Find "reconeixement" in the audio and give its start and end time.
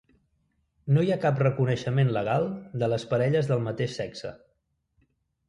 1.43-2.09